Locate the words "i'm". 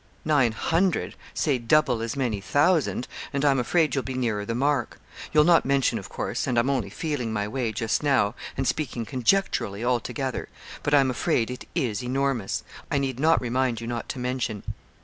3.45-3.59, 6.57-6.71, 10.95-11.11